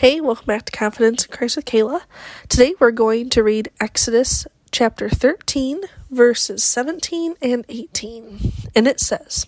Hey, 0.00 0.18
welcome 0.18 0.46
back 0.46 0.64
to 0.64 0.72
Confidence 0.72 1.26
in 1.26 1.30
Christ 1.30 1.56
with 1.56 1.66
Kala. 1.66 2.06
Today 2.48 2.74
we're 2.80 2.90
going 2.90 3.28
to 3.28 3.42
read 3.42 3.70
Exodus 3.78 4.46
chapter 4.72 5.10
13, 5.10 5.82
verses 6.10 6.64
17 6.64 7.34
and 7.42 7.66
18. 7.68 8.52
And 8.74 8.88
it 8.88 8.98
says, 8.98 9.46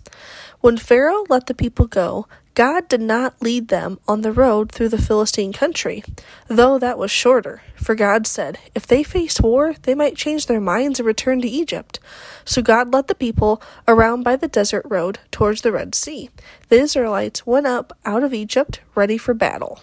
When 0.61 0.77
Pharaoh 0.77 1.25
let 1.31 1.47
the 1.47 1.55
people 1.55 1.87
go, 1.87 2.27
God 2.55 2.87
did 2.89 3.01
not 3.01 3.41
lead 3.41 3.69
them 3.69 3.99
on 4.07 4.21
the 4.21 4.31
road 4.31 4.71
through 4.71 4.91
the 4.91 5.01
Philistine 5.01 5.55
country, 5.55 6.05
though 6.49 6.79
that 6.79 6.99
was 6.99 7.11
shorter. 7.11 7.63
For 7.77 7.95
God 7.95 8.27
said, 8.27 8.59
If 8.75 8.87
they 8.87 9.03
faced 9.03 9.41
war, 9.41 9.77
they 9.85 9.95
might 9.95 10.17
change 10.17 10.49
their 10.49 10.61
minds 10.61 11.01
and 11.01 11.07
return 11.07 11.41
to 11.41 11.49
Egypt. 11.49 11.99
So 12.45 12.61
God 12.61 12.93
led 12.93 13.09
the 13.09 13.15
people 13.15 13.63
around 13.89 14.23
by 14.23 14.37
the 14.37 14.49
desert 14.49 14.85
road 14.85 15.19
towards 15.31 15.63
the 15.63 15.73
Red 15.73 15.95
Sea. 15.95 16.29
The 16.69 16.79
Israelites 16.79 17.47
went 17.47 17.67
up 17.67 17.97
out 18.05 18.23
of 18.23 18.35
Egypt, 18.35 18.81
ready 18.95 19.17
for 19.17 19.33
battle. 19.33 19.81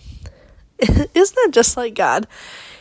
Isn't 1.14 1.36
that 1.36 1.50
just 1.52 1.76
like 1.76 1.94
God? 1.94 2.28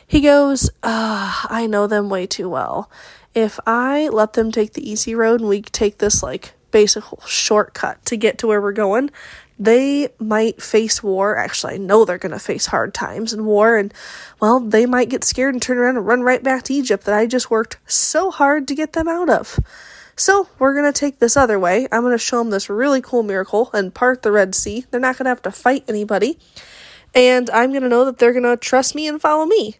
He 0.06 0.20
goes, 0.20 0.70
uh, 0.83 1.45
I 1.48 1.66
know 1.69 1.87
them 1.87 2.09
way 2.09 2.27
too 2.27 2.48
well. 2.48 2.91
If 3.34 3.59
I 3.66 4.09
let 4.09 4.33
them 4.33 4.51
take 4.51 4.73
the 4.73 4.89
easy 4.89 5.15
road 5.15 5.41
and 5.41 5.48
we 5.48 5.62
take 5.62 5.98
this 5.98 6.23
like 6.23 6.55
basic 6.70 7.05
shortcut 7.27 8.05
to 8.06 8.16
get 8.16 8.39
to 8.39 8.47
where 8.47 8.61
we're 8.61 8.73
going, 8.73 9.11
they 9.59 10.09
might 10.19 10.62
face 10.62 11.03
war. 11.03 11.37
Actually, 11.37 11.75
I 11.75 11.79
know 11.79 12.05
they're 12.05 12.19
going 12.19 12.33
to 12.33 12.39
face 12.39 12.66
hard 12.66 12.95
times 12.95 13.33
and 13.33 13.45
war, 13.45 13.77
and 13.77 13.92
well, 14.41 14.61
they 14.61 14.87
might 14.87 15.11
get 15.11 15.25
scared 15.25 15.55
and 15.55 15.62
turn 15.62 15.78
around 15.78 15.97
and 15.97 16.06
run 16.06 16.23
right 16.23 16.42
back 16.42 16.62
to 16.65 16.75
Egypt 16.75 17.05
that 17.05 17.15
I 17.15 17.27
just 17.27 17.51
worked 17.51 17.78
so 17.87 18.30
hard 18.30 18.69
to 18.69 18.75
get 18.75 18.92
them 18.92 19.09
out 19.09 19.28
of. 19.28 19.59
So, 20.15 20.48
we're 20.59 20.75
going 20.75 20.92
to 20.92 20.98
take 20.98 21.19
this 21.19 21.37
other 21.37 21.59
way. 21.59 21.87
I'm 21.92 22.03
going 22.03 22.12
to 22.12 22.19
show 22.19 22.39
them 22.39 22.51
this 22.51 22.69
really 22.69 23.01
cool 23.01 23.23
miracle 23.23 23.70
and 23.73 23.95
part 23.95 24.23
the 24.23 24.33
Red 24.33 24.55
Sea. 24.55 24.84
They're 24.91 25.01
not 25.01 25.17
going 25.17 25.27
to 25.27 25.30
have 25.30 25.42
to 25.42 25.53
fight 25.53 25.84
anybody 25.89 26.39
and 27.14 27.51
I'm 27.51 27.70
going 27.70 27.83
to 27.83 27.89
know 27.89 28.05
that 28.05 28.19
they're 28.19 28.33
going 28.33 28.45
to 28.45 28.56
trust 28.56 28.95
me 28.95 29.06
and 29.06 29.20
follow 29.20 29.47
me. 29.47 29.77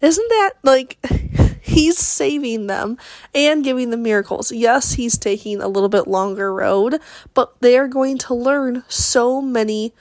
Isn't 0.00 0.28
that 0.28 0.52
like 0.62 0.98
he's 1.62 1.98
saving 1.98 2.66
them 2.66 2.98
and 3.34 3.64
giving 3.64 3.90
them 3.90 4.02
miracles? 4.02 4.50
Yes, 4.50 4.94
he's 4.94 5.16
taking 5.16 5.60
a 5.60 5.68
little 5.68 5.88
bit 5.88 6.08
longer 6.08 6.52
road, 6.52 7.00
but 7.34 7.54
they 7.60 7.78
are 7.78 7.88
going 7.88 8.18
to 8.18 8.34
learn 8.34 8.84
so 8.88 9.40
many 9.40 9.92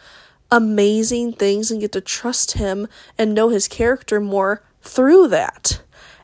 amazing 0.51 1.33
things 1.33 1.71
and 1.71 1.79
get 1.79 1.91
to 1.93 2.01
trust 2.01 2.53
him 2.53 2.87
and 3.17 3.33
know 3.33 3.49
his 3.49 3.67
character 3.67 4.19
more 4.19 4.63
through 4.81 5.27
that. 5.27 5.80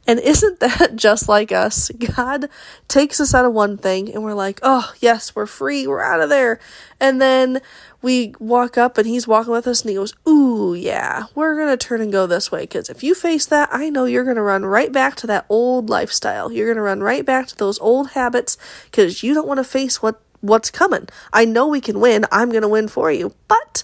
And 0.08 0.20
isn't 0.22 0.60
that 0.62 0.96
just 0.96 1.28
like 1.28 1.52
us? 1.52 1.90
God 1.90 2.50
takes 2.88 3.20
us 3.20 3.36
out 3.36 3.46
of 3.46 3.54
one 3.54 3.78
thing 3.78 4.12
and 4.14 4.24
we're 4.24 4.34
like, 4.34 4.60
oh, 4.64 4.94
yes, 5.00 5.36
we're 5.36 5.46
free, 5.46 5.86
we're 5.86 6.02
out 6.02 6.22
of 6.22 6.30
there. 6.30 6.60
And 7.00 7.22
then 7.22 7.62
we 8.02 8.34
walk 8.40 8.78
up 8.78 8.98
and 8.98 9.06
he's 9.06 9.28
walking 9.28 9.52
with 9.52 9.68
us 9.68 9.82
and 9.82 9.90
he 9.90 9.96
goes, 9.96 10.16
ooh, 10.28 10.74
yeah, 10.74 11.26
we're 11.36 11.56
going 11.56 11.76
to 11.76 11.78
turn 11.78 12.02
and 12.02 12.12
go 12.12 12.26
this 12.26 12.52
way. 12.52 12.62
Because 12.62 12.90
if 12.90 13.04
you 13.04 13.14
face 13.14 13.46
that, 13.48 13.70
I 13.72 13.90
know 13.90 14.06
you're 14.06 14.24
going 14.24 14.38
to 14.38 14.42
run 14.42 14.66
right 14.66 14.92
back 14.92 15.16
to 15.18 15.28
that 15.28 15.46
old 15.50 15.90
lifestyle. 15.90 16.52
You're 16.52 16.68
going 16.68 16.78
to 16.78 16.82
run 16.82 17.02
right 17.02 17.26
back 17.26 17.48
to 17.48 17.58
those 17.58 17.80
old 17.80 18.12
habits 18.12 18.58
because 18.86 19.24
you 19.24 19.34
don't 19.34 19.48
want 19.48 19.60
to 19.60 19.64
face 19.64 20.02
what 20.02 20.22
what's 20.42 20.70
coming. 20.70 21.08
I 21.34 21.46
know 21.46 21.68
we 21.68 21.82
can 21.82 22.00
win. 22.00 22.26
I'm 22.32 22.50
going 22.50 22.62
to 22.62 22.68
win 22.68 22.88
for 22.88 23.12
you. 23.12 23.34
But 23.48 23.84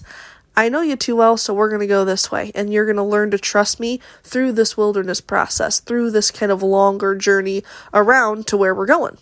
I 0.56 0.68
know 0.68 0.82
you 0.82 0.96
too 0.96 1.16
well, 1.16 1.36
so 1.36 1.52
we're 1.52 1.68
going 1.68 1.80
to 1.80 1.86
go 1.86 2.04
this 2.04 2.30
way. 2.30 2.52
And 2.54 2.72
you're 2.72 2.86
going 2.86 2.96
to 2.96 3.02
learn 3.02 3.30
to 3.32 3.38
trust 3.38 3.80
me 3.80 4.00
through 4.22 4.52
this 4.52 4.76
wilderness 4.76 5.20
process, 5.20 5.80
through 5.80 6.10
this 6.12 6.30
kind 6.30 6.52
of 6.52 6.62
longer 6.62 7.14
journey 7.14 7.64
around 7.92 8.46
to 8.48 8.56
where 8.56 8.74
we're 8.74 8.86
going. 8.86 9.18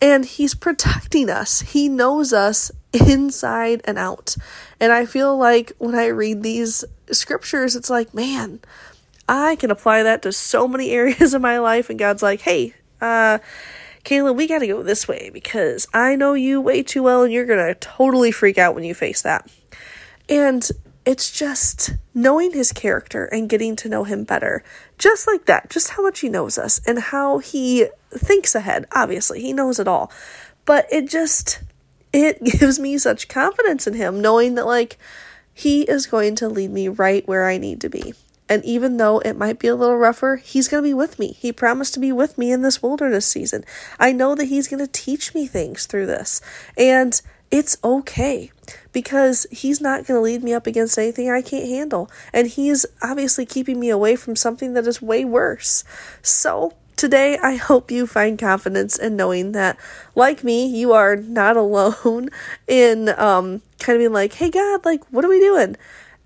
And 0.00 0.24
he's 0.24 0.54
protecting 0.54 1.30
us. 1.30 1.60
He 1.60 1.88
knows 1.88 2.32
us 2.32 2.70
inside 2.92 3.80
and 3.84 3.98
out. 3.98 4.36
And 4.78 4.92
I 4.92 5.06
feel 5.06 5.36
like 5.36 5.72
when 5.78 5.94
I 5.94 6.06
read 6.06 6.42
these 6.42 6.84
scriptures, 7.10 7.76
it's 7.76 7.90
like, 7.90 8.14
man, 8.14 8.60
I 9.28 9.56
can 9.56 9.70
apply 9.70 10.02
that 10.02 10.22
to 10.22 10.32
so 10.32 10.66
many 10.66 10.90
areas 10.92 11.34
of 11.34 11.42
my 11.42 11.58
life. 11.58 11.88
And 11.88 11.98
God's 11.98 12.22
like, 12.22 12.42
hey, 12.42 12.74
uh, 13.00 13.38
Kala, 14.04 14.32
we 14.32 14.46
got 14.46 14.58
to 14.58 14.66
go 14.66 14.82
this 14.82 15.06
way 15.06 15.30
because 15.32 15.86
I 15.92 16.16
know 16.16 16.34
you 16.34 16.60
way 16.60 16.82
too 16.82 17.02
well 17.02 17.22
and 17.22 17.32
you're 17.32 17.46
going 17.46 17.66
to 17.66 17.74
totally 17.74 18.30
freak 18.30 18.58
out 18.58 18.74
when 18.74 18.84
you 18.84 18.94
face 18.94 19.22
that. 19.22 19.48
And 20.30 20.70
it's 21.04 21.30
just 21.30 21.94
knowing 22.14 22.52
his 22.52 22.72
character 22.72 23.24
and 23.24 23.48
getting 23.48 23.74
to 23.76 23.88
know 23.88 24.04
him 24.04 24.24
better. 24.24 24.62
Just 24.96 25.26
like 25.26 25.46
that, 25.46 25.68
just 25.68 25.90
how 25.90 26.02
much 26.02 26.20
he 26.20 26.28
knows 26.28 26.56
us 26.56 26.80
and 26.86 26.98
how 26.98 27.38
he 27.38 27.88
thinks 28.10 28.54
ahead. 28.54 28.86
Obviously, 28.92 29.40
he 29.40 29.52
knows 29.52 29.80
it 29.80 29.88
all. 29.88 30.12
But 30.64 30.86
it 30.92 31.08
just 31.08 31.62
it 32.12 32.42
gives 32.58 32.78
me 32.78 32.96
such 32.98 33.28
confidence 33.28 33.86
in 33.86 33.94
him 33.94 34.20
knowing 34.20 34.54
that 34.54 34.66
like 34.66 34.98
he 35.52 35.82
is 35.82 36.06
going 36.06 36.36
to 36.36 36.48
lead 36.48 36.70
me 36.70 36.88
right 36.88 37.26
where 37.26 37.46
I 37.46 37.58
need 37.58 37.80
to 37.80 37.90
be. 37.90 38.14
And 38.48 38.64
even 38.64 38.96
though 38.96 39.20
it 39.20 39.36
might 39.36 39.60
be 39.60 39.68
a 39.68 39.76
little 39.76 39.96
rougher, 39.96 40.36
he's 40.36 40.66
going 40.66 40.82
to 40.82 40.88
be 40.88 40.94
with 40.94 41.20
me. 41.20 41.36
He 41.38 41.52
promised 41.52 41.94
to 41.94 42.00
be 42.00 42.10
with 42.10 42.36
me 42.36 42.50
in 42.50 42.62
this 42.62 42.82
wilderness 42.82 43.24
season. 43.24 43.64
I 43.98 44.10
know 44.10 44.34
that 44.34 44.46
he's 44.46 44.66
going 44.66 44.84
to 44.84 44.90
teach 44.90 45.34
me 45.34 45.46
things 45.46 45.86
through 45.86 46.06
this. 46.06 46.40
And 46.76 47.20
it's 47.50 47.76
okay 47.82 48.52
because 48.92 49.46
he's 49.50 49.80
not 49.80 50.06
going 50.06 50.18
to 50.18 50.22
lead 50.22 50.42
me 50.42 50.52
up 50.52 50.66
against 50.66 50.98
anything 50.98 51.30
I 51.30 51.42
can't 51.42 51.68
handle. 51.68 52.10
And 52.32 52.48
he's 52.48 52.86
obviously 53.02 53.46
keeping 53.46 53.80
me 53.80 53.90
away 53.90 54.16
from 54.16 54.36
something 54.36 54.74
that 54.74 54.86
is 54.86 55.02
way 55.02 55.24
worse. 55.24 55.84
So, 56.22 56.74
today 56.96 57.38
I 57.42 57.56
hope 57.56 57.90
you 57.90 58.06
find 58.06 58.38
confidence 58.38 58.98
in 58.98 59.16
knowing 59.16 59.52
that, 59.52 59.78
like 60.14 60.44
me, 60.44 60.66
you 60.66 60.92
are 60.92 61.16
not 61.16 61.56
alone 61.56 62.28
in 62.68 63.08
um, 63.10 63.62
kind 63.78 63.96
of 63.96 64.00
being 64.00 64.12
like, 64.12 64.34
hey, 64.34 64.50
God, 64.50 64.84
like, 64.84 65.04
what 65.10 65.24
are 65.24 65.28
we 65.28 65.40
doing? 65.40 65.76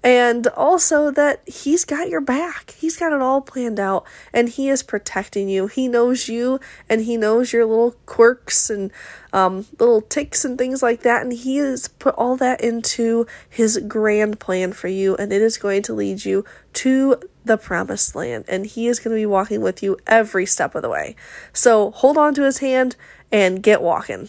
And 0.05 0.47
also 0.49 1.11
that 1.11 1.41
he's 1.49 1.87
got 1.87 2.11
your 2.11 2.21
back. 2.21 2.73
He's 2.73 2.99
got 2.99 3.15
it 3.15 3.23
all 3.23 3.41
planned 3.41 3.81
out 3.81 4.05
and 4.35 4.51
he 4.51 4.69
is 4.69 4.83
protecting 4.83 5.49
you. 5.49 5.67
He 5.67 5.89
knows 5.89 6.29
you 6.29 6.61
and 6.91 7.01
he 7.01 7.17
knows 7.17 7.55
your 7.55 7.65
little 7.65 7.93
quirks 8.05 8.69
and 8.69 8.93
um, 9.33 9.65
little 9.79 10.03
ticks 10.03 10.45
and 10.45 10.59
things 10.59 10.83
like 10.83 11.01
that. 11.01 11.23
And 11.23 11.33
he 11.33 11.57
has 11.57 11.89
put 11.89 12.15
all 12.17 12.37
that 12.37 12.61
into 12.61 13.27
his 13.49 13.79
grand 13.89 14.39
plan 14.39 14.75
for 14.75 14.89
you 14.89 15.17
and 15.17 15.33
it 15.33 15.41
is 15.41 15.57
going 15.57 15.81
to 15.85 15.95
lead 15.95 16.27
you 16.27 16.45
to 16.75 17.19
the 17.47 17.57
promised 17.57 18.15
land. 18.15 18.45
And 18.47 18.67
he 18.67 18.89
is 18.89 19.01
going 19.01 19.17
to 19.17 19.21
be 19.21 19.27
walking 19.27 19.63
with 19.63 19.83
you 19.83 19.97
every 20.07 20.45
step 20.45 20.75
of 20.75 20.83
the 20.83 20.91
way. 20.91 21.17
So 21.55 21.93
hold 21.93 22.19
on 22.19 22.35
to 22.35 22.43
his 22.43 22.59
hand 22.59 22.95
and 23.33 23.63
get 23.63 23.81
walking. 23.81 24.29